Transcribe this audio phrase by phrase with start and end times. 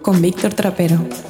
[0.00, 1.27] Con Víctor Trapero.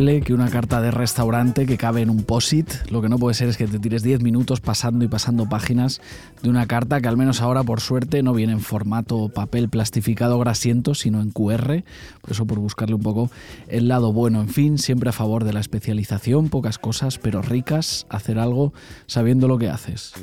[0.00, 2.90] Que una carta de restaurante que cabe en un POSIT.
[2.90, 6.00] Lo que no puede ser es que te tires 10 minutos pasando y pasando páginas
[6.42, 10.38] de una carta que al menos ahora por suerte no viene en formato papel plastificado
[10.38, 11.84] grasiento, sino en QR.
[12.22, 13.30] Por eso por buscarle un poco
[13.68, 14.40] el lado bueno.
[14.40, 18.72] En fin, siempre a favor de la especialización, pocas cosas pero ricas, hacer algo
[19.06, 20.14] sabiendo lo que haces.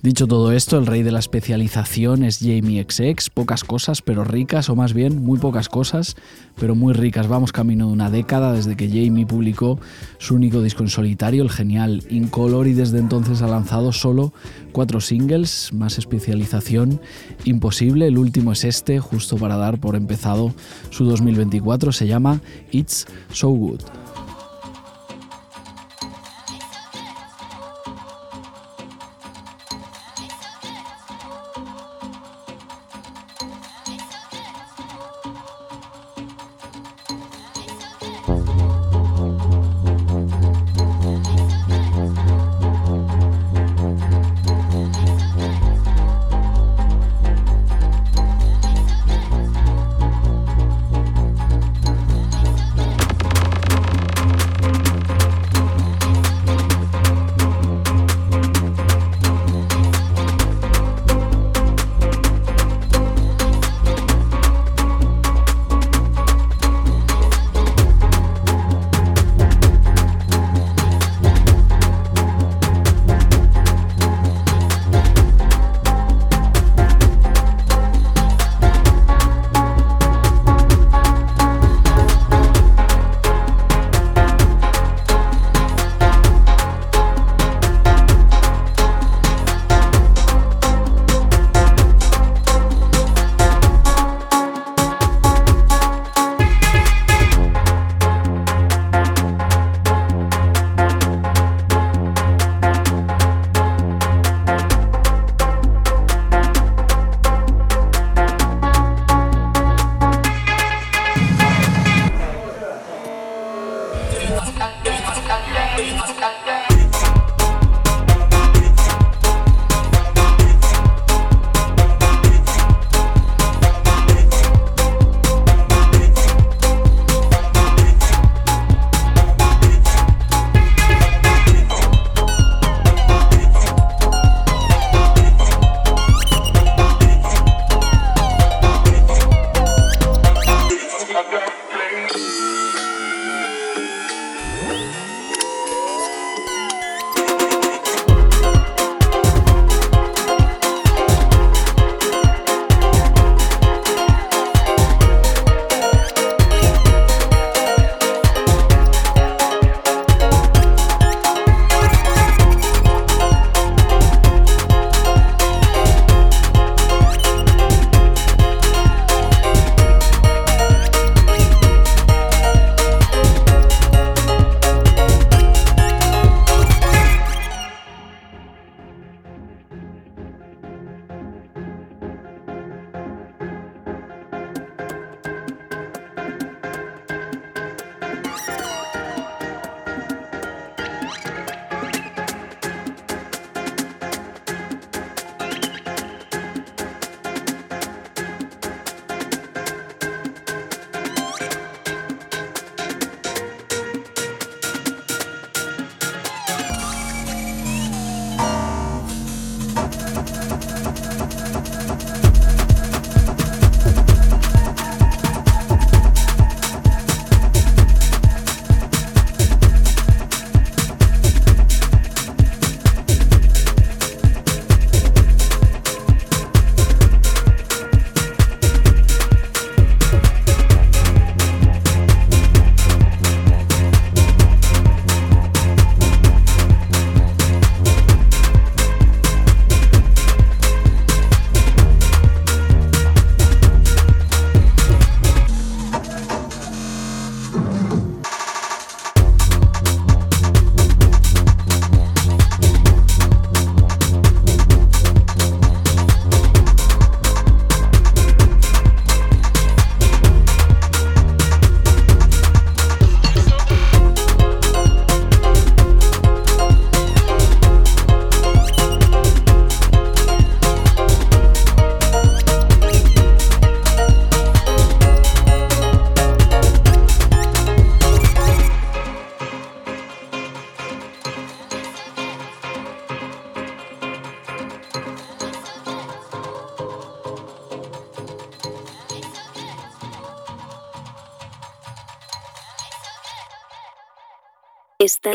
[0.00, 4.68] Dicho todo esto, el rey de la especialización es Jamie XX, pocas cosas pero ricas,
[4.68, 6.14] o más bien muy pocas cosas
[6.54, 7.26] pero muy ricas.
[7.26, 9.80] Vamos camino de una década desde que Jamie publicó
[10.18, 14.32] su único disco en solitario, el genial Incolor, y desde entonces ha lanzado solo
[14.70, 17.00] cuatro singles, más especialización
[17.44, 18.06] imposible.
[18.06, 20.54] El último es este, justo para dar por empezado
[20.90, 23.80] su 2024, se llama It's So Good.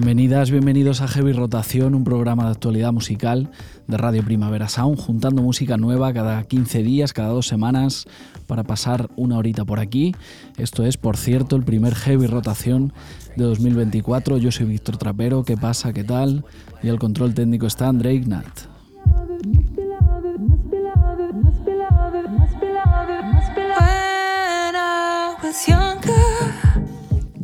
[0.00, 3.50] Bienvenidos a Heavy Rotación, un programa de actualidad musical
[3.86, 8.06] de Radio Primavera Sound, juntando música nueva cada 15 días, cada dos semanas,
[8.46, 10.14] para pasar una horita por aquí.
[10.56, 12.92] Esto es, por cierto, el primer Heavy Rotación
[13.36, 14.38] de 2024.
[14.38, 15.92] Yo soy Víctor Trapero, ¿qué pasa?
[15.92, 16.44] ¿Qué tal?
[16.82, 18.77] Y el control técnico está André Ignat.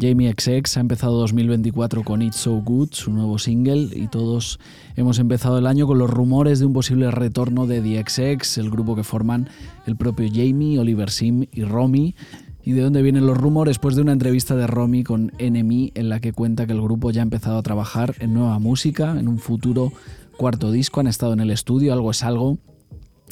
[0.04, 4.60] Jamie XX ha empezado 2024 con It's So Good, su nuevo single, y todos
[4.96, 8.68] hemos empezado el año con los rumores de un posible retorno de The XX, el
[8.68, 9.48] grupo que forman
[9.86, 12.14] el propio Jamie, Oliver Sim y Romy.
[12.62, 13.78] ¿Y de dónde vienen los rumores?
[13.78, 17.10] Pues de una entrevista de Romy con Enemy en la que cuenta que el grupo
[17.10, 19.90] ya ha empezado a trabajar en nueva música, en un futuro
[20.36, 22.58] cuarto disco, han estado en el estudio, algo es algo,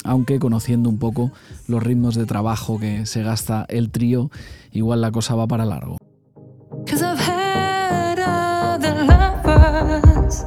[0.03, 1.31] aunque conociendo un poco
[1.67, 4.31] los ritmos de trabajo que se gasta el trío,
[4.71, 5.97] igual la cosa va para largo.
[6.85, 10.43] Cause I've had other lovers,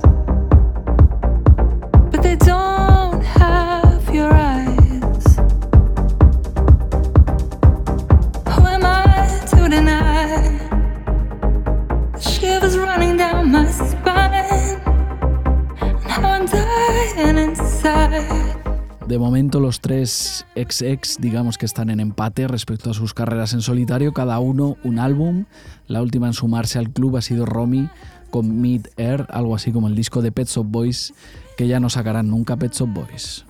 [19.08, 23.62] De momento los tres ex-ex digamos que están en empate respecto a sus carreras en
[23.62, 25.44] solitario, cada uno un álbum.
[25.86, 27.88] La última en sumarse al club ha sido Romy
[28.30, 31.14] con Mid Air, algo así como el disco de Pets of Boys,
[31.56, 33.44] que ya no sacarán nunca Pets of Boys.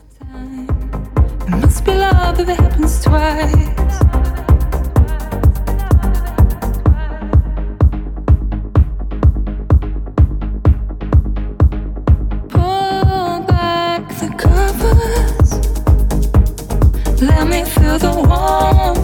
[18.46, 18.95] Feel the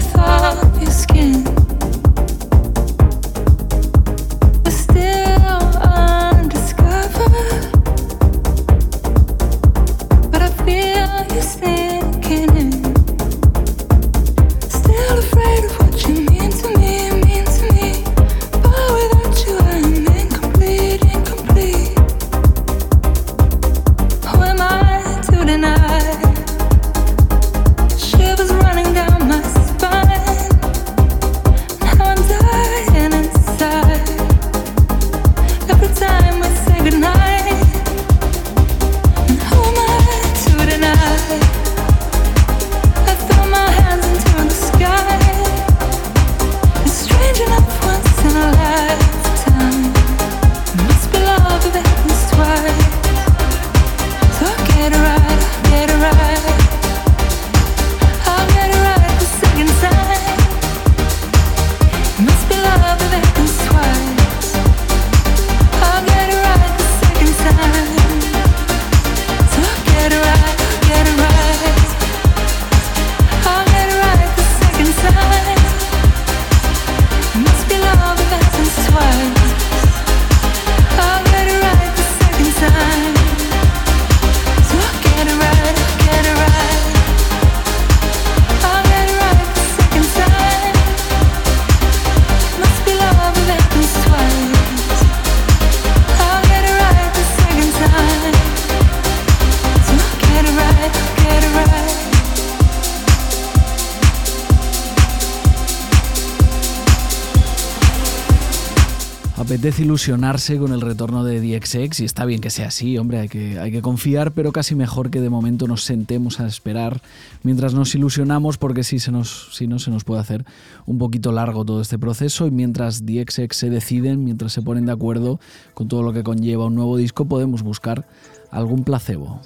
[109.63, 113.61] desilusionarse con el retorno de DXX y está bien que sea así, hombre, hay que,
[113.61, 117.01] hay que confiar, pero casi mejor que de momento nos sentemos a esperar
[117.45, 120.45] mientras nos ilusionamos porque si, se nos, si no se nos puede hacer
[120.85, 124.93] un poquito largo todo este proceso y mientras DXX se deciden, mientras se ponen de
[124.93, 125.39] acuerdo
[125.75, 128.05] con todo lo que conlleva un nuevo disco, podemos buscar
[128.51, 129.41] algún placebo.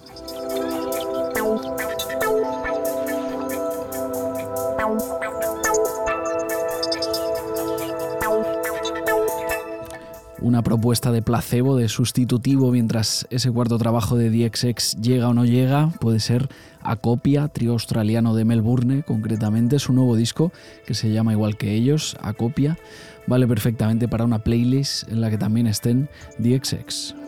[10.40, 15.44] Una propuesta de placebo, de sustitutivo mientras ese cuarto trabajo de DXX llega o no
[15.44, 15.90] llega.
[16.00, 16.48] Puede ser
[16.82, 19.78] Acopia, trío australiano de Melbourne, concretamente.
[19.78, 20.52] Su nuevo disco,
[20.86, 22.78] que se llama igual que ellos, Acopia,
[23.26, 27.25] vale perfectamente para una playlist en la que también estén DXX.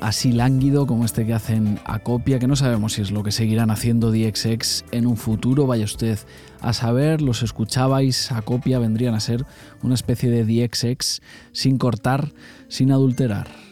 [0.00, 3.32] Así lánguido como este que hacen a copia, que no sabemos si es lo que
[3.32, 6.18] seguirán haciendo DXX en un futuro, vaya usted
[6.60, 9.46] a saber, los escuchabais a copia, vendrían a ser
[9.82, 12.32] una especie de DXX sin cortar,
[12.68, 13.63] sin adulterar.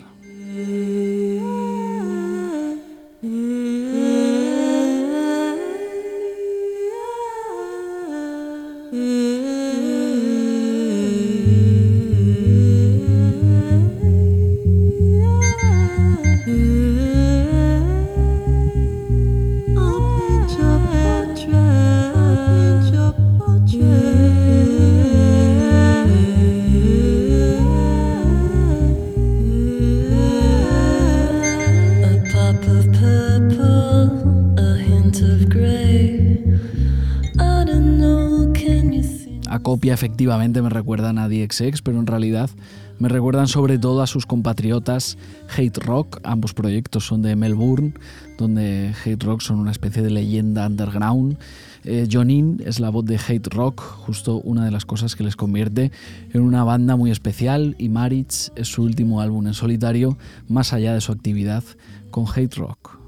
[39.92, 42.50] Efectivamente me recuerdan a DXX, pero en realidad
[42.98, 45.18] me recuerdan sobre todo a sus compatriotas
[45.56, 46.20] Hate Rock.
[46.22, 47.94] Ambos proyectos son de Melbourne,
[48.38, 51.36] donde Hate Rock son una especie de leyenda underground.
[51.84, 55.34] Eh, Jonin es la voz de Hate Rock, justo una de las cosas que les
[55.34, 55.90] convierte
[56.32, 60.16] en una banda muy especial, y Maritz es su último álbum en solitario,
[60.48, 61.64] más allá de su actividad
[62.10, 62.98] con Hate Rock.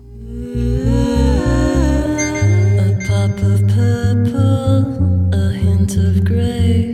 [5.97, 6.94] of gray.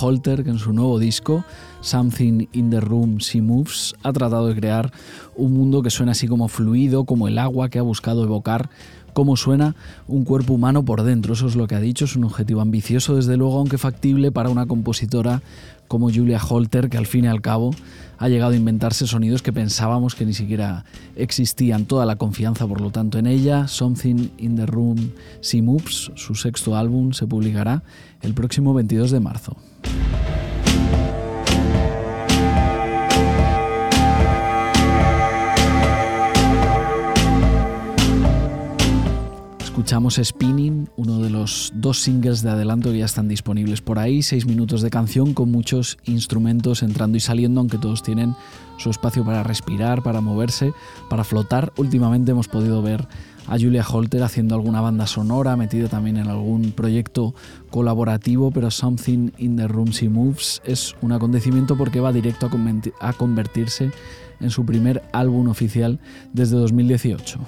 [0.00, 1.44] Holter que en su nuevo disco,
[1.80, 4.92] Something in the Room She Moves, ha tratado de crear
[5.36, 8.70] un mundo que suena así como fluido, como el agua que ha buscado evocar
[9.12, 9.74] cómo suena
[10.06, 11.34] un cuerpo humano por dentro.
[11.34, 14.50] Eso es lo que ha dicho, es un objetivo ambicioso, desde luego, aunque factible para
[14.50, 15.42] una compositora
[15.88, 17.74] como Julia Holter, que al fin y al cabo
[18.18, 20.84] ha llegado a inventarse sonidos que pensábamos que ni siquiera
[21.16, 21.86] existían.
[21.86, 23.68] Toda la confianza, por lo tanto, en ella.
[23.68, 27.82] Something in the Room She Moves, su sexto álbum, se publicará
[28.22, 29.56] el próximo 22 de marzo.
[39.78, 44.22] Escuchamos Spinning, uno de los dos singles de adelanto que ya están disponibles por ahí,
[44.22, 48.34] seis minutos de canción con muchos instrumentos entrando y saliendo, aunque todos tienen
[48.76, 50.72] su espacio para respirar, para moverse,
[51.08, 51.72] para flotar.
[51.76, 53.06] Últimamente hemos podido ver
[53.46, 57.36] a Julia Holter haciendo alguna banda sonora, metida también en algún proyecto
[57.70, 62.50] colaborativo, pero Something in the Room She Moves es un acontecimiento porque va directo
[62.98, 63.92] a convertirse
[64.40, 66.00] en su primer álbum oficial
[66.32, 67.38] desde 2018.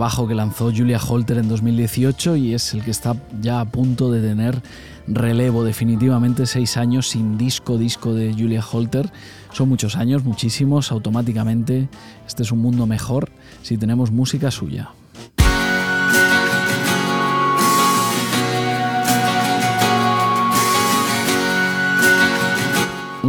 [0.00, 4.10] Trabajo que lanzó Julia Holter en 2018 y es el que está ya a punto
[4.10, 4.62] de tener
[5.06, 5.62] relevo.
[5.62, 9.12] Definitivamente seis años sin disco, disco de Julia Holter.
[9.52, 10.90] Son muchos años, muchísimos.
[10.90, 11.90] Automáticamente
[12.26, 13.28] este es un mundo mejor
[13.60, 14.88] si tenemos música suya.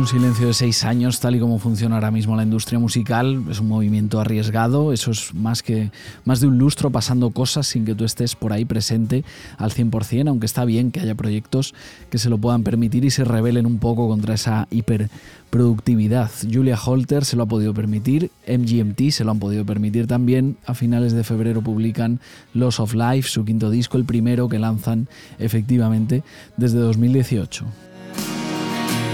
[0.01, 3.59] Un silencio de seis años, tal y como funciona ahora mismo la industria musical, es
[3.59, 5.91] un movimiento arriesgado, eso es más, que,
[6.25, 9.23] más de un lustro pasando cosas sin que tú estés por ahí presente
[9.59, 11.75] al 100%, aunque está bien que haya proyectos
[12.09, 16.31] que se lo puedan permitir y se rebelen un poco contra esa hiperproductividad.
[16.51, 20.73] Julia Holter se lo ha podido permitir, MGMT se lo han podido permitir también, a
[20.73, 22.19] finales de febrero publican
[22.55, 26.23] Loss of Life, su quinto disco, el primero que lanzan efectivamente
[26.57, 27.90] desde 2018.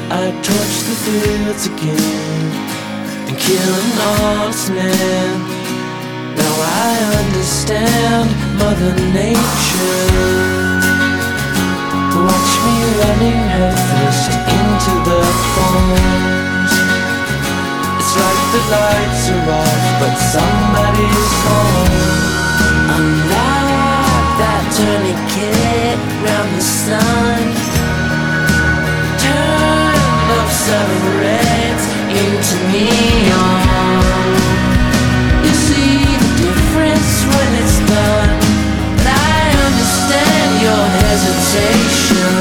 [0.09, 2.47] I torch the fields again
[3.27, 5.35] and kill an honest man.
[6.31, 6.95] Now I
[7.27, 10.47] understand Mother Nature.
[12.23, 15.19] Watch me running her headfirst into the
[15.51, 16.71] thorns.
[17.99, 21.91] It's like the lights are off, but somebody's home.
[22.95, 27.76] I'm like that tourniquet round the sun
[30.67, 34.31] separates into neon.
[35.47, 38.35] You see the difference when it's done,
[38.99, 42.35] but I understand your hesitation.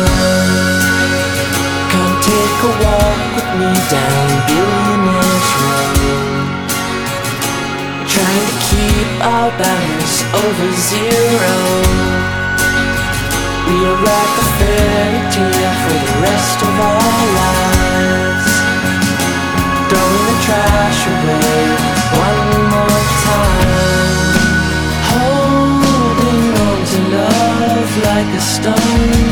[1.93, 6.67] Come take a walk with me down Billionaire's Road.
[8.11, 12.36] Trying to keep our balance over zero.
[13.67, 18.49] We are like a fairy tale for the rest of our lives.
[19.89, 21.63] Throwing the trash away
[22.27, 24.35] one more time.
[25.11, 29.26] Holding on to love like a stone.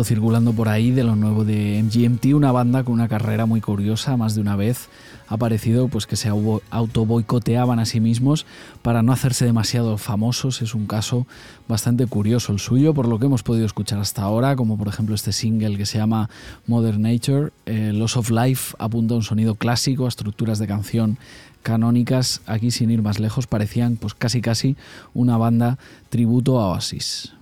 [0.00, 4.16] Circulando por ahí de lo nuevo de MGMT, una banda con una carrera muy curiosa,
[4.16, 4.88] más de una vez
[5.28, 8.44] ha parecido pues que se auto boicoteaban a sí mismos
[8.82, 10.60] para no hacerse demasiado famosos.
[10.60, 11.26] Es un caso
[11.68, 15.14] bastante curioso el suyo, por lo que hemos podido escuchar hasta ahora, como por ejemplo
[15.14, 16.28] este single que se llama
[16.66, 17.50] Modern Nature.
[17.66, 21.18] Eh, Loss of Life apunta a un sonido clásico, a estructuras de canción
[21.62, 22.42] canónicas.
[22.46, 24.76] Aquí, sin ir más lejos, parecían pues casi casi
[25.14, 25.78] una banda
[26.10, 27.32] tributo a Oasis.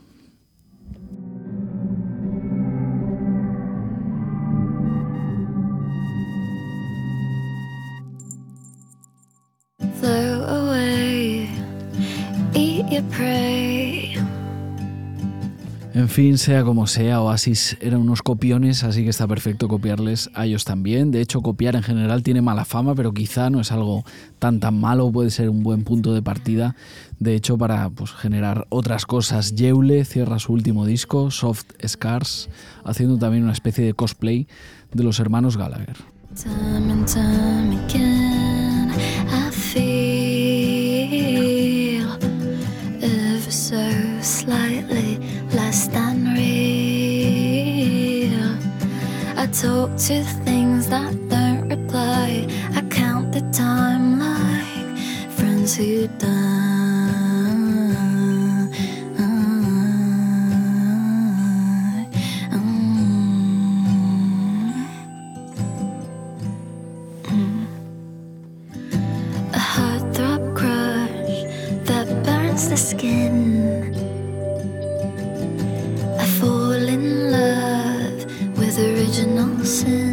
[16.36, 21.10] Sea como sea, Oasis eran unos copiones, así que está perfecto copiarles a ellos también.
[21.10, 24.04] De hecho, copiar en general tiene mala fama, pero quizá no es algo
[24.38, 26.76] tan tan malo, puede ser un buen punto de partida.
[27.18, 32.50] De hecho, para pues, generar otras cosas, Yeule cierra su último disco, Soft Scars,
[32.84, 34.46] haciendo también una especie de cosplay
[34.92, 35.96] de los hermanos Gallagher.
[49.60, 52.46] Talk to things that don't reply.
[52.74, 54.98] I count the time like
[55.36, 56.39] friends who die.
[79.70, 80.09] listen.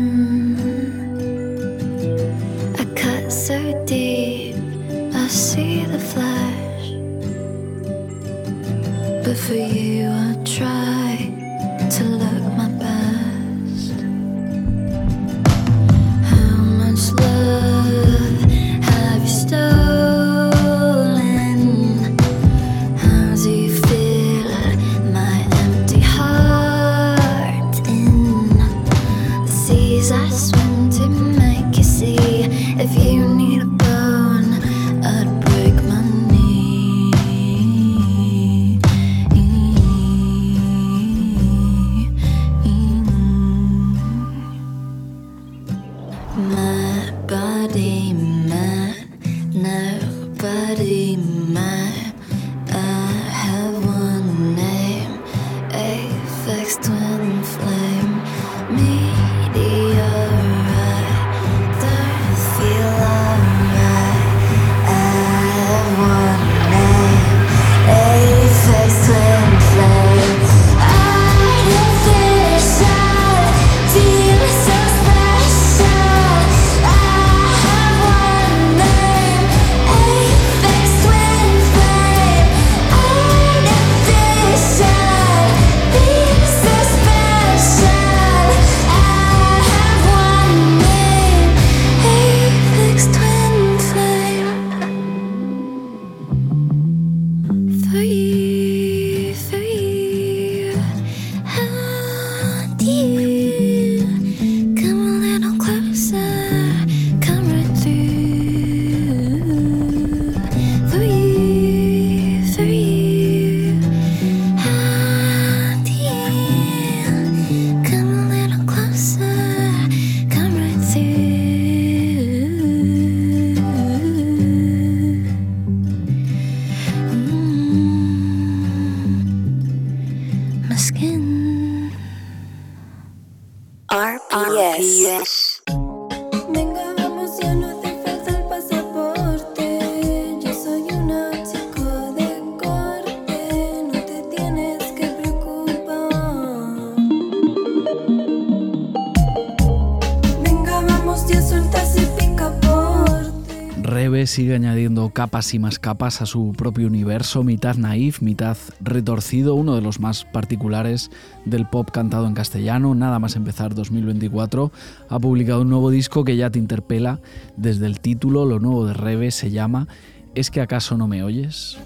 [154.37, 159.73] Sigue añadiendo capas y más capas a su propio universo, mitad naif, mitad retorcido, uno
[159.73, 161.09] de los más particulares
[161.45, 162.93] del pop cantado en castellano.
[162.93, 164.71] Nada más empezar 2024,
[165.09, 167.19] ha publicado un nuevo disco que ya te interpela
[167.55, 168.45] desde el título.
[168.45, 169.87] Lo nuevo de Rebe se llama
[170.35, 171.79] ¿Es que acaso no me oyes?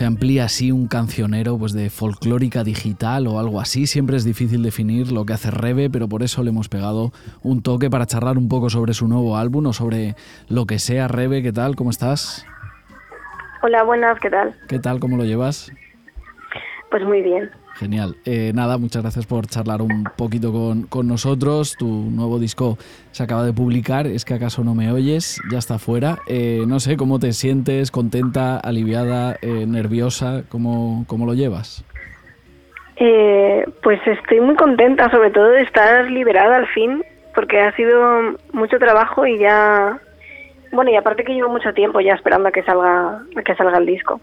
[0.00, 3.86] Se amplía así un cancionero pues de folclórica digital o algo así.
[3.86, 7.62] Siempre es difícil definir lo que hace Rebe, pero por eso le hemos pegado un
[7.62, 10.14] toque para charlar un poco sobre su nuevo álbum o sobre
[10.48, 11.06] lo que sea.
[11.06, 11.76] Rebe, ¿qué tal?
[11.76, 12.46] ¿Cómo estás?
[13.62, 14.56] Hola, buenas, ¿qué tal?
[14.68, 15.00] ¿Qué tal?
[15.00, 15.70] ¿Cómo lo llevas?
[16.90, 17.50] Pues muy bien.
[17.80, 18.16] Genial.
[18.26, 21.76] Eh, nada, muchas gracias por charlar un poquito con, con nosotros.
[21.78, 22.76] Tu nuevo disco
[23.10, 24.06] se acaba de publicar.
[24.06, 26.18] Es que acaso no me oyes, ya está fuera.
[26.26, 27.90] Eh, no sé, ¿cómo te sientes?
[27.90, 30.42] ¿Contenta, aliviada, eh, nerviosa?
[30.50, 31.82] ¿Cómo, ¿Cómo lo llevas?
[32.96, 37.02] Eh, pues estoy muy contenta, sobre todo de estar liberada al fin,
[37.34, 39.98] porque ha sido mucho trabajo y ya,
[40.70, 43.78] bueno, y aparte que llevo mucho tiempo ya esperando a que salga, a que salga
[43.78, 44.20] el disco.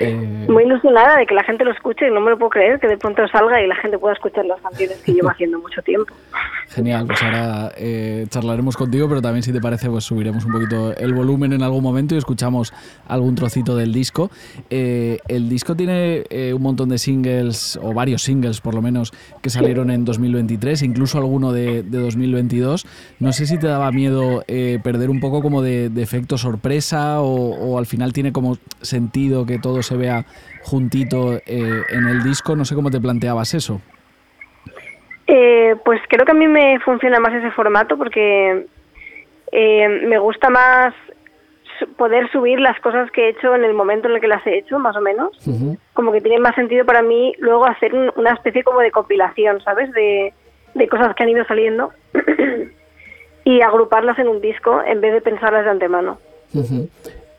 [0.00, 2.80] Eh, Muy ilusionada de que la gente lo escuche y no me lo puedo creer
[2.80, 5.82] que de pronto salga y la gente pueda escuchar las canciones que llevo haciendo mucho
[5.82, 6.12] tiempo.
[6.68, 10.96] Genial, pues ahora eh, charlaremos contigo, pero también si te parece, pues subiremos un poquito
[10.96, 12.72] el volumen en algún momento y escuchamos
[13.06, 14.30] algún trocito del disco.
[14.70, 19.12] Eh, el disco tiene eh, un montón de singles, o varios singles por lo menos,
[19.42, 22.86] que salieron en 2023, incluso alguno de, de 2022.
[23.20, 27.20] No sé si te daba miedo eh, perder un poco como de, de efecto sorpresa
[27.20, 30.24] o, o al final tiene como sentido que todo se vea
[30.62, 32.56] juntito eh, en el disco.
[32.56, 33.80] No sé cómo te planteabas eso.
[35.26, 38.66] Eh, pues creo que a mí me funciona más ese formato porque
[39.52, 40.92] eh, me gusta más
[41.96, 44.58] poder subir las cosas que he hecho en el momento en el que las he
[44.58, 45.30] hecho, más o menos.
[45.92, 49.60] Como que tiene más sentido para mí luego hacer un- una especie como de compilación,
[49.62, 49.90] ¿sabes?
[49.92, 50.32] De,
[50.74, 51.90] de cosas que han ido saliendo
[53.44, 56.18] y agruparlas en un disco en vez de pensarlas de antemano.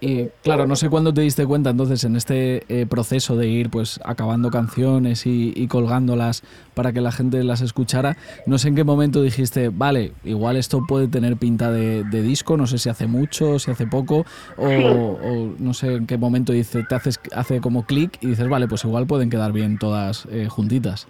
[0.01, 3.69] Y claro, no sé cuándo te diste cuenta entonces en este eh, proceso de ir
[3.69, 8.75] pues acabando canciones y, y colgándolas para que la gente las escuchara, no sé en
[8.75, 12.89] qué momento dijiste, vale, igual esto puede tener pinta de, de disco, no sé si
[12.89, 14.25] hace mucho, si hace poco,
[14.57, 14.83] o, Sí.
[14.85, 18.67] o no sé en qué momento dice, te haces, hace como clic y dices, vale,
[18.67, 21.07] pues igual pueden quedar bien todas eh, juntitas.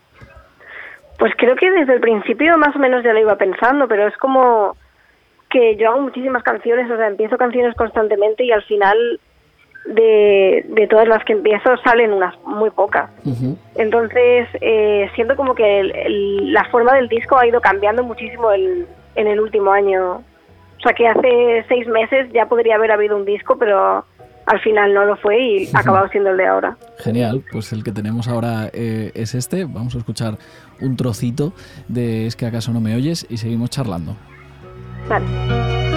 [1.17, 4.15] Pues creo que desde el principio más o menos ya lo iba pensando, pero es
[4.17, 4.76] como
[5.56, 8.98] que yo hago muchísimas canciones, o sea, empiezo canciones constantemente y al final
[9.86, 13.10] de, de todas las que empiezo salen unas muy pocas.
[13.24, 13.58] Ujú.
[13.76, 18.52] Entonces, eh, siento como que el- el- la forma del disco ha ido cambiando muchísimo
[18.52, 20.15] el- en el último año.
[20.15, 24.04] O sea, que hace seis meses ya podría haber habido un disco, pero
[24.48, 26.76] al final no lo fue y ha acabado siendo el de ahora.
[27.00, 29.63] Genial, pues el que tenemos ahora eh, es este.
[29.65, 30.34] Vamos a escuchar
[30.82, 31.54] un trocito
[31.88, 34.15] de Es que acaso no me oyes y seguimos charlando.
[35.08, 35.94] Vale.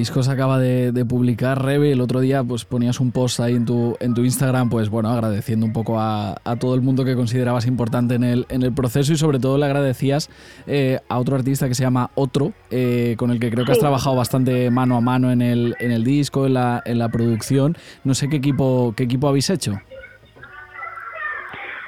[0.00, 1.92] Disco se acaba de, de publicar, Rebe.
[1.92, 5.10] El otro día pues ponías un post ahí en tu, en tu Instagram, pues bueno,
[5.10, 8.72] agradeciendo un poco a, a todo el mundo que considerabas importante en el, en el
[8.72, 10.30] proceso y sobre todo le agradecías
[10.66, 13.78] eh, a otro artista que se llama Otro, eh, con el que creo que has
[13.78, 13.82] Sí.
[13.82, 17.76] trabajado bastante mano a mano en el, en el disco, en la, en la producción.
[18.04, 19.74] No sé qué equipo, qué equipo habéis hecho.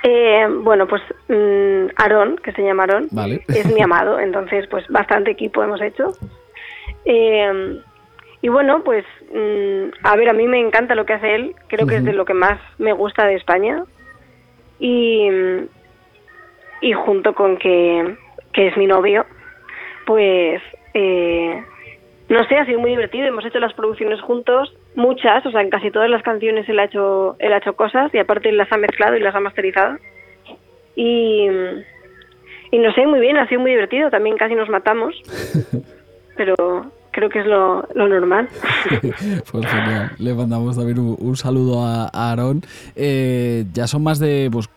[0.04, 3.44] Eh, bueno, pues mm, Aarón, que se llama Aarón, Vale.
[3.48, 6.12] es mi amado, entonces pues bastante equipo hemos hecho.
[7.04, 7.80] Eh,
[8.42, 11.86] y bueno, pues mm, a ver, a mí me encanta lo que hace él, creo
[11.86, 13.84] que es de lo que más me gusta de España.
[14.80, 15.28] Y,
[16.80, 18.16] y junto con que,
[18.52, 19.24] que es mi novio,
[20.06, 20.60] pues
[20.92, 21.62] eh,
[22.28, 23.26] no sé, ha sido muy divertido.
[23.26, 26.86] Hemos hecho las producciones juntos, muchas, o sea, en casi todas las canciones él ha
[26.86, 29.98] hecho, él ha hecho cosas y aparte las ha mezclado y las ha masterizado.
[30.96, 31.46] Y,
[32.72, 35.14] y no sé, muy bien, ha sido muy divertido, también casi nos matamos,
[36.36, 38.48] pero creo que es lo, normal.
[39.52, 42.62] pues genial, le mandamos también un, un saludo a, a Aarón.
[42.96, 44.68] Eh, ya son más de pues,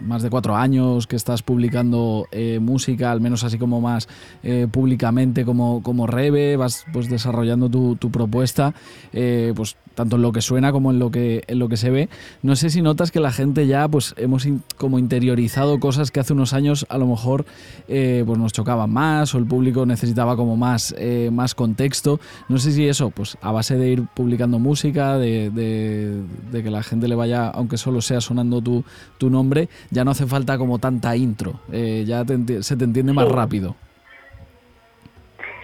[0.00, 4.08] más de cuatro años que estás publicando eh, música, al menos así como más
[4.42, 8.74] eh, públicamente como, como Rebe, vas pues desarrollando tu, tu propuesta,
[9.12, 11.90] eh, pues tanto en lo que suena como en lo que, en lo que se
[11.90, 12.08] ve.
[12.42, 14.46] No sé si notas que la gente ya pues hemos
[14.76, 17.44] como interiorizado cosas que hace unos años a lo mejor
[17.86, 20.94] pues nos chocaban más o el público necesitaba como más,
[21.30, 22.20] más contexto.
[22.48, 26.70] No sé si eso, pues a base de ir publicando música, de, de, de que
[26.70, 28.84] la gente le vaya, aunque solo sea sonando tu,
[29.18, 32.24] tu nombre, ya no hace falta como tanta intro, eh, ya
[32.60, 33.74] se te entiende más rápido.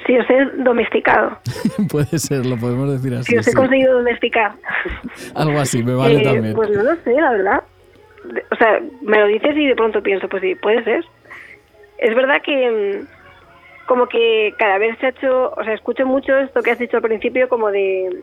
[0.08, 1.36] Sí, os he domesticado.
[1.90, 3.32] Puede ser, lo podemos decir así.
[3.32, 4.52] Sí, os he conseguido domesticar.
[5.34, 6.54] Algo así, me vale Eh, también.
[6.54, 7.62] Pues no lo sé, la verdad.
[8.50, 11.04] O sea, me lo dices y de pronto pienso, pues sí, puede ser.
[11.98, 16.38] Es verdad que mm, como que cada vez se ha hecho, o sea, escucho mucho
[16.38, 18.22] esto que has dicho al principio como de,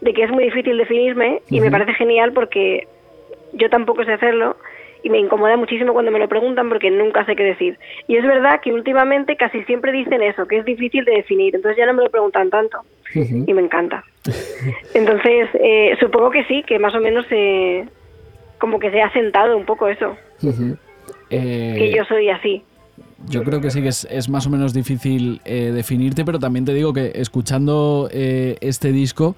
[0.00, 2.88] de que es muy difícil definirme y me parece genial porque
[3.52, 4.56] yo tampoco sé hacerlo
[5.02, 7.78] y me incomoda muchísimo cuando me lo preguntan porque nunca sé qué decir.
[8.06, 11.78] Y es verdad que últimamente casi siempre dicen eso, que es difícil de definir, entonces
[11.78, 12.78] ya no me lo preguntan tanto
[13.14, 14.04] y me encanta.
[14.94, 17.86] Entonces, eh, supongo que sí, que más o menos eh,
[18.58, 20.76] como que se ha sentado un poco eso, Ujú.
[21.30, 22.62] Eh, que yo soy así.
[23.28, 26.64] Yo creo que sí que es, es más o menos difícil eh, definirte, pero también
[26.64, 29.36] te digo que escuchando eh, este disco,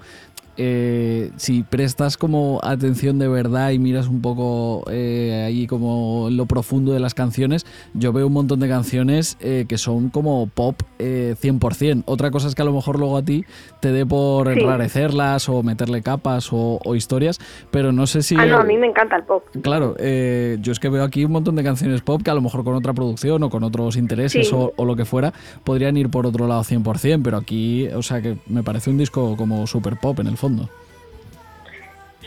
[0.57, 6.45] eh, si prestas como atención de verdad y miras un poco eh, ahí como lo
[6.45, 10.81] profundo de las canciones, yo veo un montón de canciones eh, que son como pop
[10.99, 12.03] eh, 100%.
[12.05, 13.45] Otra cosa es que a lo mejor luego a ti
[13.79, 14.59] te dé por Sí.
[14.59, 17.39] enrarecerlas o meterle capas o, o historias,
[17.71, 18.35] pero no sé si...
[18.35, 19.43] Ah, no, a mí me encanta el pop.
[19.61, 22.41] Claro, eh, yo es que veo aquí un montón de canciones pop que a lo
[22.41, 24.53] mejor con otra producción o con otros intereses Sí.
[24.55, 25.33] o, o lo que fuera
[25.63, 29.35] podrían ir por otro lado 100%, pero aquí, o sea que me parece un disco
[29.37, 30.69] como super pop en el fondo.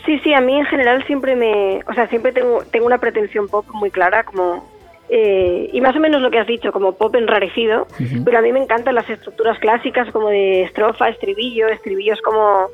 [0.05, 3.47] Sí, sí, a mí en general siempre me, o sea, siempre tengo, tengo una pretensión
[3.47, 4.63] pop muy clara, como
[5.09, 7.87] eh, y más o menos lo que has dicho, como pop enrarecido,
[8.23, 12.67] pero a mí me encantan las estructuras clásicas como de estrofa, estribillo, estribillos como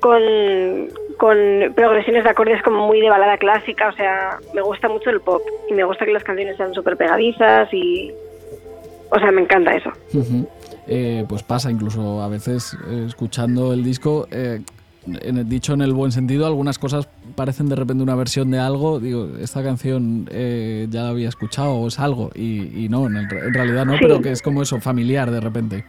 [0.00, 0.22] con,
[1.18, 1.36] con
[1.74, 5.42] progresiones de acordes como muy de balada clásica, o sea, me gusta mucho el pop
[5.68, 8.12] y me gusta que las canciones sean súper pegadizas y,
[9.10, 9.90] o sea, me encanta eso.
[10.86, 14.60] Eh, pues pasa incluso a veces eh, escuchando el disco, eh,
[15.22, 18.98] en dicho en el buen sentido, algunas cosas parecen de repente una versión de algo.
[19.00, 23.16] Digo, esta canción eh, ya la había escuchado o es algo y, y no, en,
[23.16, 23.98] el- en realidad no, Sí.
[24.02, 25.84] pero que es como eso, familiar de repente.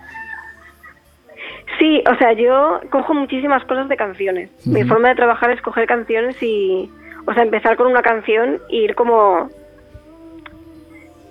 [1.80, 4.50] Sí, o sea, yo cojo muchísimas cosas de canciones.
[4.66, 6.90] Mi forma de trabajar es coger canciones y,
[7.26, 9.50] o sea, empezar con una canción e ir como,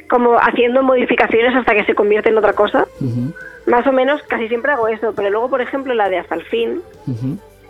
[0.08, 2.86] como haciendo modificaciones hasta que se convierte en otra cosa.
[3.66, 5.12] Más o menos, casi siempre hago eso.
[5.14, 6.80] Pero luego, por ejemplo, la de Hasta el fin,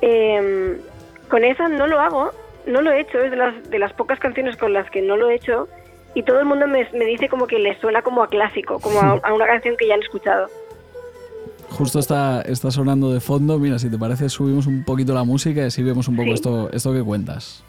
[0.03, 0.81] eh,
[1.29, 2.31] con esa no lo hago,
[2.67, 3.19] no lo he hecho.
[3.19, 5.69] Es de las, de las pocas canciones con las que no lo he hecho.
[6.15, 9.01] Y todo el mundo me, me dice como que le suena como a clásico, como
[9.01, 10.49] a, a una canción que ya han escuchado.
[11.71, 13.59] Justo está, está sonando de fondo.
[13.59, 16.71] Mira, si te parece, subimos un poquito la música y así vemos un poco esto,
[16.73, 17.63] esto que cuentas.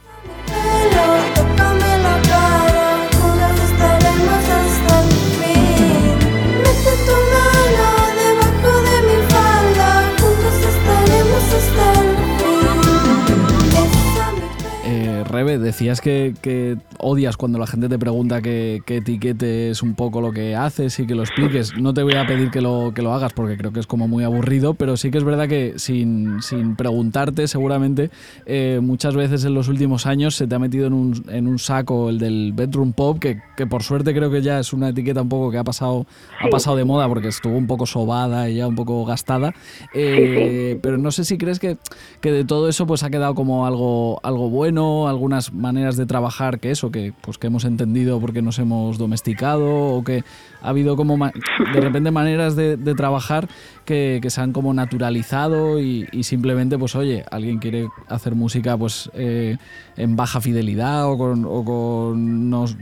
[15.29, 20.21] Rebe, decías que, que odias cuando la gente te pregunta que, que etiquetes un poco
[20.21, 21.77] lo que haces y que lo expliques.
[21.77, 24.07] No te voy a pedir que lo, que lo hagas porque creo que es como
[24.07, 28.09] muy aburrido, pero sí que es verdad que sin, sin preguntarte, seguramente,
[28.45, 31.59] eh, muchas veces en los últimos años se te ha metido en un, en un
[31.59, 35.21] saco el del bedroom pop, que, que por suerte creo que ya es una etiqueta
[35.21, 36.07] un poco que ha pasado,
[36.41, 39.53] ha pasado de moda porque estuvo un poco sobada y ya un poco gastada.
[39.93, 41.77] Eh, Pero no sé si crees que,
[42.21, 46.61] que de todo eso pues ha quedado como algo, algo bueno, algunas maneras de trabajar
[46.61, 50.23] que eso, que pues que hemos entendido porque nos hemos domesticado o que
[50.61, 53.49] ha habido como de repente maneras de, trabajar
[53.83, 59.11] que, se han como naturalizado y, y simplemente pues oye, alguien quiere hacer música pues
[59.13, 59.57] eh,
[59.97, 62.77] en baja fidelidad o con, o con nos-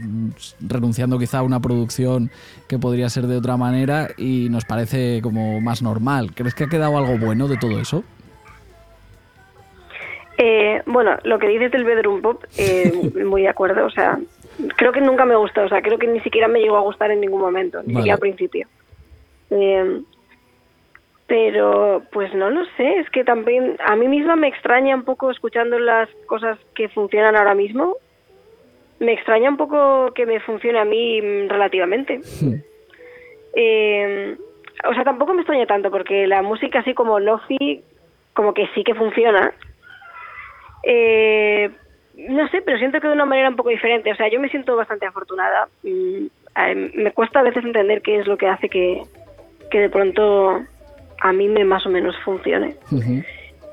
[0.60, 2.30] renunciando quizá a una producción
[2.68, 6.34] que podría ser de otra manera y nos parece como más normal.
[6.34, 8.04] ¿Crees que ha quedado algo bueno de todo eso?
[10.40, 12.92] Eh, bueno, lo que dices del bedroom pop, eh,
[13.24, 13.84] muy de acuerdo.
[13.84, 14.18] O sea,
[14.76, 15.62] creo que nunca me gustó.
[15.62, 17.96] O sea, creo que ni siquiera me llegó a gustar en ningún momento, ni Vale.
[17.96, 18.68] siquiera al principio.
[19.50, 20.00] Eh,
[21.26, 23.00] pero, pues no lo sé.
[23.00, 27.36] Es que también a mí misma me extraña un poco escuchando las cosas que funcionan
[27.36, 27.96] ahora mismo.
[29.00, 32.20] me extraña un poco que me funcione a mí relativamente.
[33.54, 34.36] Eh,
[34.88, 37.82] o sea, tampoco me extraña tanto porque la música así como lofi,
[38.34, 39.52] como que sí que funciona.
[40.82, 41.70] Eh,
[42.16, 44.12] no sé, pero siento que de una manera un poco diferente.
[44.12, 45.68] O sea, yo me siento bastante afortunada.
[45.82, 46.26] Mm,
[46.94, 49.02] me cuesta a veces entender qué es lo que hace que,
[49.70, 50.60] que de pronto
[51.20, 52.76] a mí me más o menos funcione.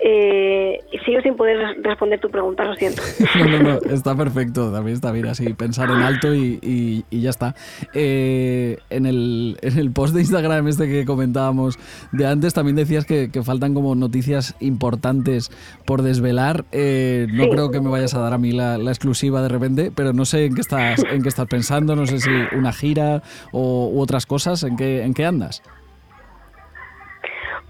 [0.04, 3.02] Eh, sigo sin poder res- responder tu pregunta, lo siento.
[3.36, 7.22] No, no, no, está perfecto, también está bien así, pensar en alto y, y- y
[7.22, 7.56] ya está.
[7.94, 11.80] Eh, en, el, en el post de Instagram este que comentábamos
[12.12, 15.50] de antes también decías que, que faltan como noticias importantes
[15.86, 16.66] por desvelar.
[16.72, 17.50] Eh, no Sí.
[17.52, 20.26] creo que me vayas a dar a mí la, la exclusiva de repente, pero no
[20.26, 24.02] sé en qué estás, en qué estás pensando, no sé si una gira o, u
[24.02, 25.62] otras cosas, ¿en qué, en qué andas?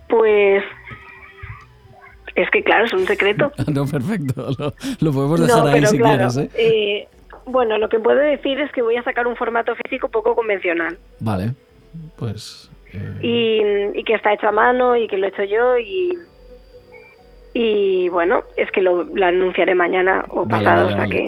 [0.09, 0.63] Pues
[2.35, 3.51] es que claro, es un secreto.
[3.73, 6.29] no, perfecto, lo, lo podemos dejar No, ahí pero si claro.
[6.29, 6.37] quieres.
[6.37, 6.49] ¿eh?
[6.57, 7.07] eh,
[7.47, 10.97] bueno, lo que puedo decir es que voy a sacar un formato físico poco convencional
[11.19, 11.53] Vale,
[12.17, 12.69] pues...
[12.93, 13.19] eh,
[13.93, 16.13] y, y que está hecho a mano y que lo he hecho yo y
[17.57, 21.25] y bueno, es que lo, lo anunciaré mañana o Vale, pasado, vale, o sea que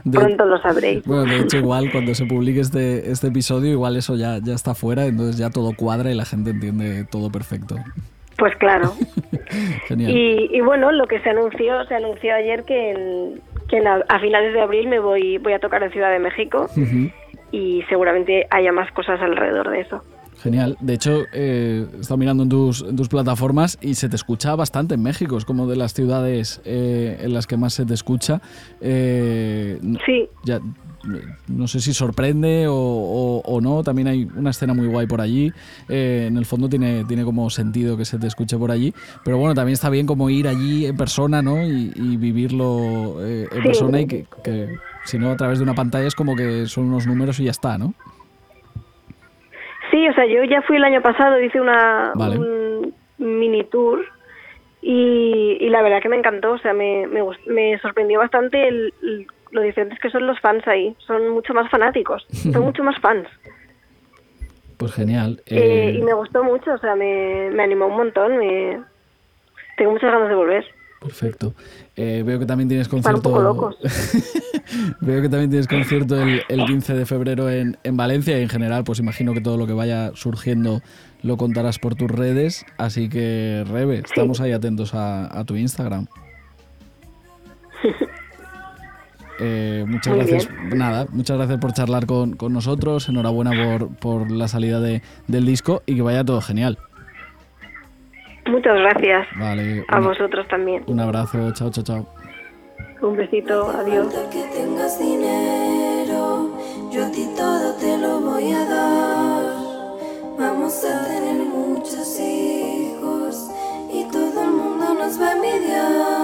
[0.04, 1.02] De- pronto lo sabréis.
[1.06, 4.74] Bueno, de hecho, igual cuando se publique este, este episodio, igual eso ya, ya está
[4.74, 7.76] fuera, entonces ya todo cuadra y la gente entiende todo perfecto.
[8.40, 8.92] Pues claro.
[9.86, 10.10] Genial.
[10.16, 13.96] Y, y bueno, lo que se anunció, se anunció ayer que, en- que en a,
[14.08, 16.66] a finales de abril me voy, voy a tocar en Ciudad de México
[17.52, 20.02] y seguramente haya más cosas alrededor de eso.
[20.42, 20.76] Genial.
[20.80, 24.56] De hecho, eh, he estado mirando en tus, en tus plataformas y se te escucha
[24.56, 25.36] bastante en México.
[25.36, 28.40] Es como de las ciudades eh, en las que más se te escucha.
[28.80, 30.58] Eh, Sí, ya,
[31.48, 33.82] no sé si sorprende o, o- o no.
[33.82, 35.52] También hay una escena muy guay por allí.
[35.88, 38.92] Eh, en el fondo tiene, tiene como sentido que se te escuche por allí.
[39.24, 41.64] Pero bueno, también está bien como ir allí en persona, ¿no?
[41.66, 43.66] Y, y vivirlo eh, en Sí.
[43.68, 44.68] persona y que, que
[45.04, 47.50] si no a través de una pantalla es como que son unos números y ya
[47.50, 47.94] está, ¿no?
[49.90, 52.38] sí, o sea, yo ya fui el año pasado, hice una Vale.
[52.38, 54.04] un mini tour
[54.82, 58.94] y, y la verdad que me encantó, o sea, me, me, me sorprendió bastante el-
[59.02, 62.98] el- lo diferentes que son los fans ahí, son mucho más fanáticos, son mucho más
[63.00, 63.28] fans.
[64.76, 65.42] Pues genial.
[65.46, 68.80] Eh, Eh, y me gustó mucho, o sea, me, me animó un montón, me,
[69.76, 70.64] tengo muchas ganas de volver.
[71.00, 71.54] Perfecto.
[71.96, 73.30] Eh, veo que también tienes Están un concierto.
[73.30, 73.76] poco locos.
[75.00, 78.48] veo que también tienes concierto el, el 15 de febrero en, en Valencia y en
[78.50, 80.80] general, pues imagino que todo lo que vaya surgiendo
[81.22, 82.66] lo contarás por tus redes.
[82.76, 86.06] Así que, Rebe, estamos ahí atentos a, a tu Instagram.
[89.40, 90.48] Eh, muchas Muy gracias.
[90.74, 93.08] Nada, muchas gracias por charlar con, con nosotros.
[93.08, 96.76] Enhorabuena por, por la salida de- del disco y que vaya todo genial.
[98.46, 99.84] Muchas gracias Vale.
[99.88, 100.82] a un- vosotros también.
[100.86, 101.52] Un abrazo.
[101.52, 102.06] Chao, chao, chao.
[103.02, 104.12] Un besito, adiós.
[104.30, 106.58] que tengas dinero,
[106.92, 109.44] yo a ti todo te lo voy a dar.
[110.38, 113.50] Vamos a tener muchos hijos
[113.92, 116.19] y todo el mundo nos va a envidiar.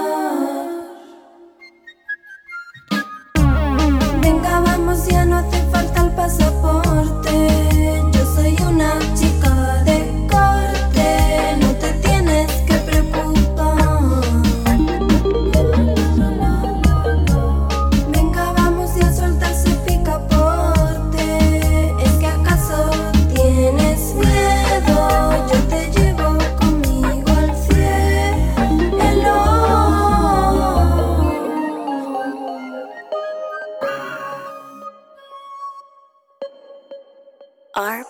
[5.05, 7.31] Ya no hace falta el pasaporte.
[8.11, 9.36] Yo soy una chica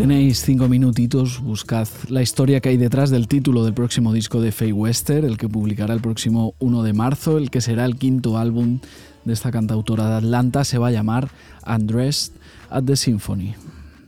[0.00, 4.50] Tenéis cinco minutitos, buscad la historia que hay detrás del título del próximo disco de
[4.50, 8.38] Faye Wester, el que publicará el próximo 1 de marzo, el que será el quinto
[8.38, 8.78] álbum
[9.26, 10.64] de esta cantautora de Atlanta.
[10.64, 11.28] Se va a llamar
[11.66, 12.32] Undressed
[12.70, 13.54] at the Symphony.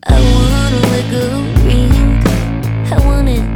[0.09, 0.14] I
[3.05, 3.52] wanna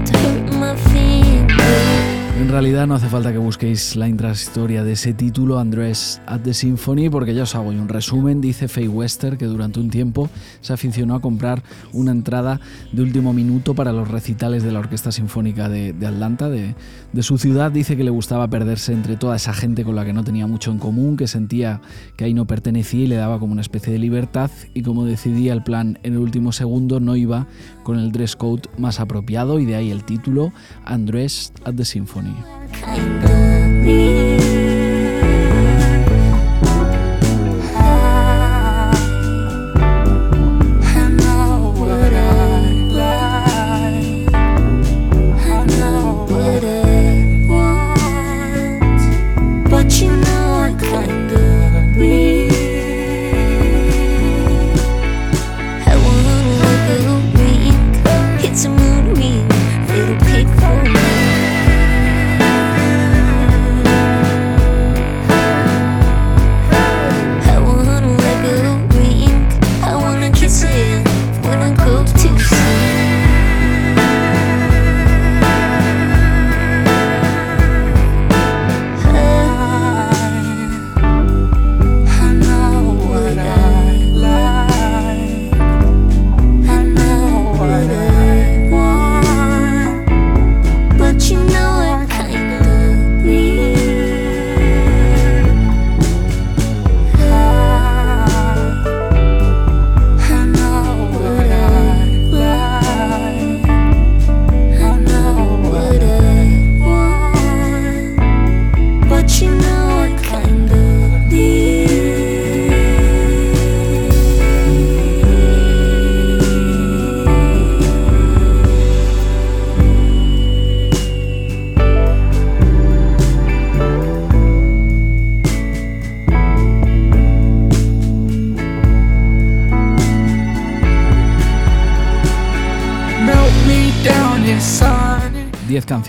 [2.46, 6.54] En realidad no hace falta que busquéis la intrahistoria de ese título, Andrés at the
[6.54, 8.40] Symphony, porque ya os hago un resumen.
[8.40, 10.30] Dice Faye Wester que durante un tiempo
[10.60, 12.60] se aficionó a comprar una entrada
[12.92, 16.76] de último minuto para los recitales de la Orquesta Sinfónica de, Atlanta, de,
[17.12, 17.72] de, su ciudad.
[17.72, 20.70] Dice que le gustaba perderse entre toda esa gente con la que no tenía mucho
[20.70, 21.80] en común, que sentía
[22.14, 24.52] que ahí no pertenecía y le daba como una especie de libertad.
[24.72, 27.48] Y como decidía el plan en el último segundo, no iba
[27.86, 30.52] con el dress code más apropiado y de ahí el título,
[30.84, 32.34] Andrés at the Symphony.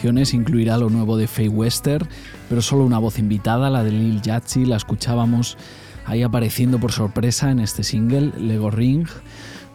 [0.04, 2.08] Incluirá lo nuevo de Faye Wester,
[2.50, 5.58] pero solo una voz invitada, la de Lil Yachty, la escuchábamos
[6.06, 9.08] ahí apareciendo por sorpresa en este single, Lego Ring.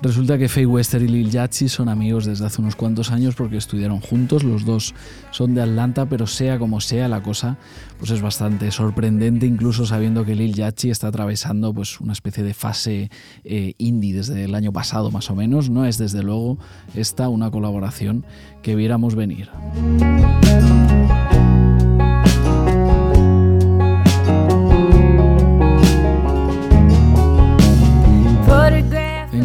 [0.02, 3.56] Resulta que Faye Wester y Lil Yachty son amigos desde hace unos cuantos años porque
[3.56, 4.96] estudiaron juntos, los dos
[5.30, 7.56] son de Atlanta, pero sea como sea la cosa,
[8.00, 12.52] pues es bastante sorprendente, incluso sabiendo que Lil Yachty está atravesando pues una especie de
[12.52, 13.10] fase
[13.44, 15.70] eh, indie desde el año pasado más o menos.
[15.70, 16.58] No es desde luego
[16.96, 18.26] esta una colaboración
[18.60, 19.50] que viéramos venir.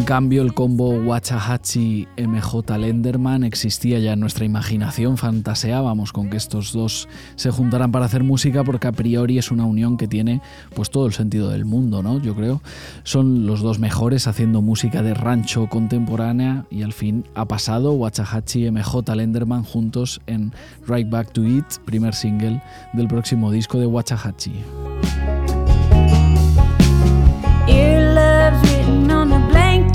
[0.08, 7.10] Cambio, el combo Wachahachi-MJ Lenderman existía ya en nuestra imaginación, fantaseábamos con que estos dos
[7.36, 10.40] se juntaran para hacer música porque a priori es una unión que tiene
[10.74, 12.22] pues todo el sentido del mundo, ¿no?
[12.22, 12.62] Yo creo.
[13.02, 18.64] Son los dos mejores haciendo música de rancho contemporánea y al fin ha pasado Wachahachi
[18.64, 20.54] y MJ Lenderman juntos en
[20.86, 22.62] Right Back to It, primer single
[22.94, 24.54] del próximo disco de Wachahachi.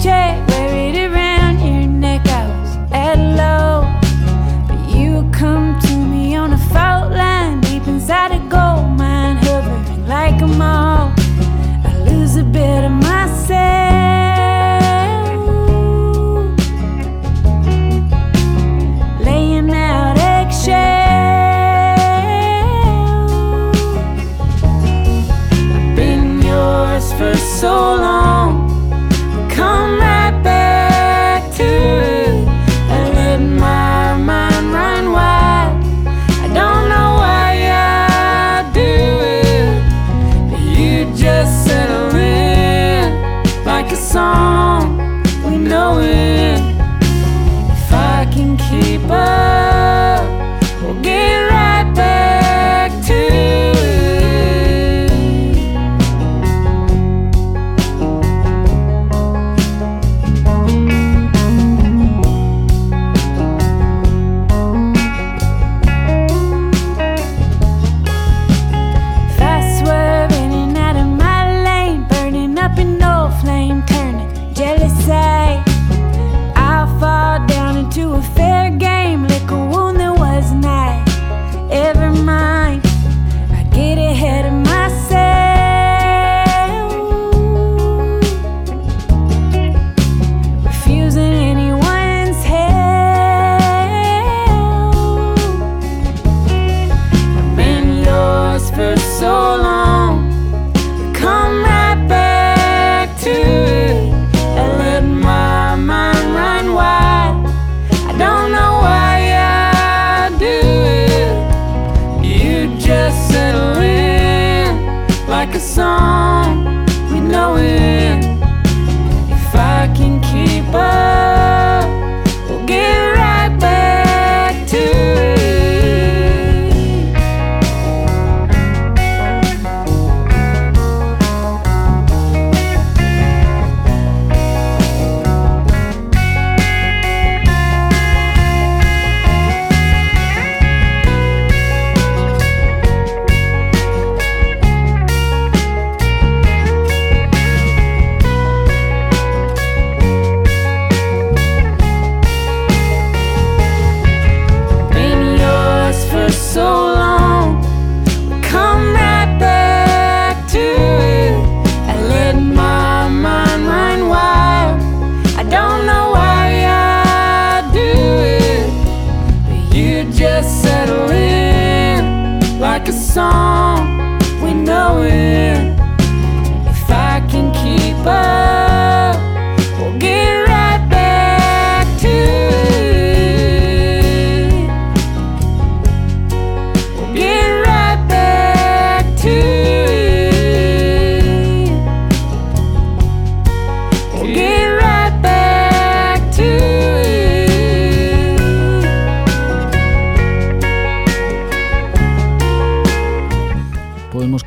[0.03, 0.52] take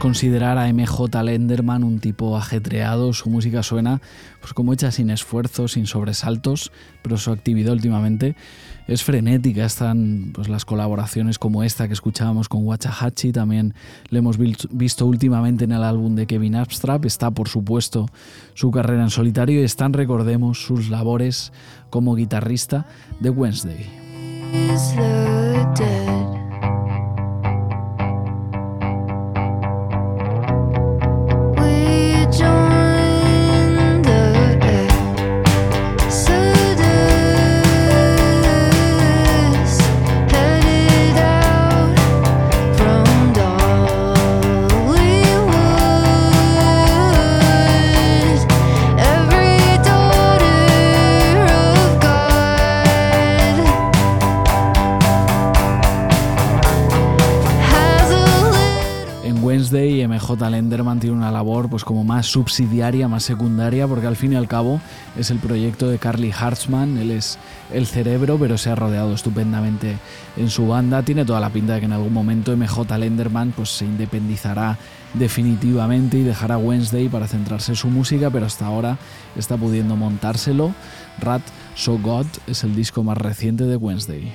[0.06, 4.00] considerar a MJ Lenderman un tipo ajetreado, su música suena
[4.40, 6.70] pues como hecha sin esfuerzo, sin sobresaltos,
[7.02, 8.36] pero su actividad últimamente
[8.86, 9.64] es frenética.
[9.64, 13.74] Están pues, las colaboraciones como esta que escuchábamos con Wachahachi, también
[14.10, 18.06] le hemos visto últimamente en el álbum de Kevin Abstract, está por supuesto
[18.54, 21.52] su carrera en solitario y están, recordemos, sus labores
[21.90, 22.86] como guitarrista
[23.18, 23.90] de Wednesday.
[61.86, 64.80] Como más subsidiaria, más secundaria, porque al fin y al cabo
[65.16, 67.38] es el proyecto de Carly Hartzman, él es
[67.72, 69.96] el cerebro, pero se ha rodeado estupendamente
[70.36, 71.04] en su banda.
[71.04, 74.76] Tiene toda la pinta de que en algún momento MJ Lenderman pues, se independizará
[75.14, 78.98] definitivamente y dejará Wednesday para centrarse en su música, pero hasta ahora
[79.36, 80.74] está pudiendo montárselo.
[81.20, 81.42] Rat
[81.76, 84.32] So God es el disco más reciente de Wednesday.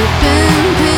[0.00, 0.97] open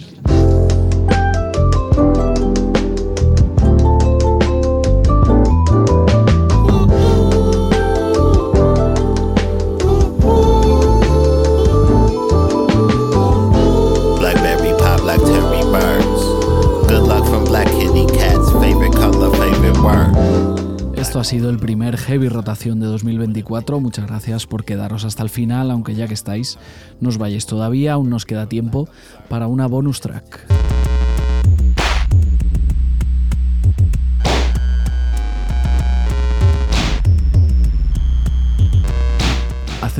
[21.11, 23.81] Esto ha sido el primer Heavy Rotación de 2024.
[23.81, 26.57] Muchas gracias por quedaros hasta el final, aunque ya que estáis,
[27.01, 28.87] no os vayáis todavía, aún nos queda tiempo
[29.27, 30.60] para una bonus track.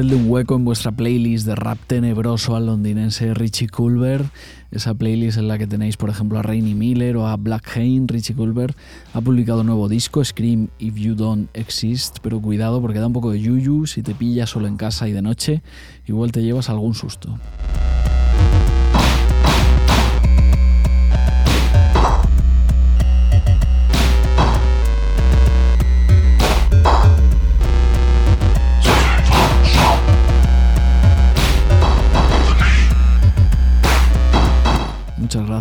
[0.01, 4.25] Hacedle un hueco en vuestra playlist de rap tenebroso al londinense Richie Culver.
[4.71, 8.07] Esa playlist en la que tenéis, por ejemplo, a Rainy Miller o a Black Hain.
[8.07, 8.73] Richie Culver
[9.13, 13.13] ha publicado un nuevo disco, Scream If You Don't Exist, pero cuidado porque da un
[13.13, 13.85] poco de yuyu.
[13.85, 15.61] Si te pillas solo en casa y de noche,
[16.07, 17.37] igual te llevas algún susto.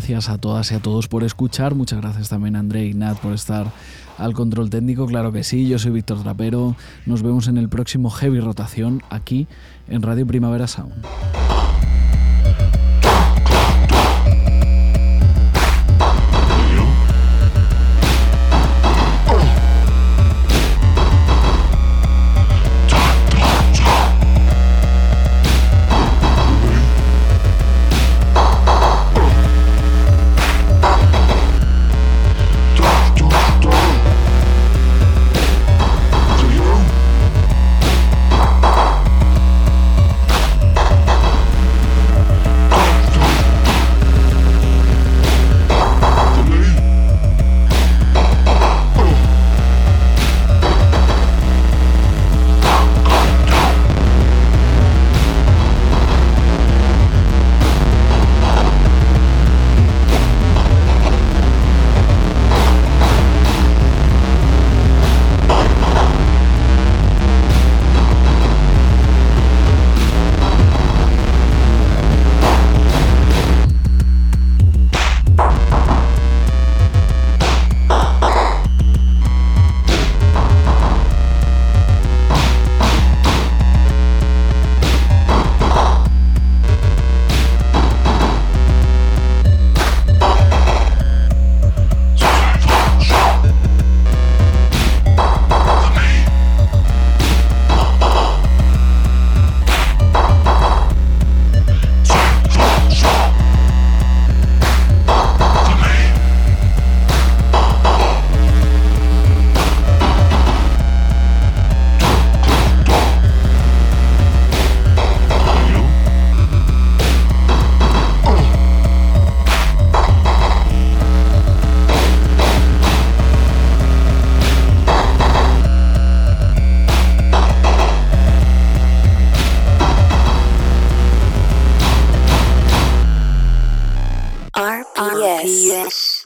[0.01, 1.75] Gracias a todas y a todos por escuchar.
[1.75, 3.71] Muchas gracias también a André y Nat por estar
[4.17, 5.05] al control técnico.
[5.05, 6.75] Claro que sí, yo soy Víctor Trapero.
[7.05, 9.47] Nos vemos en el próximo Heavy Rotación aquí
[9.89, 10.95] en Radio Primavera Sound.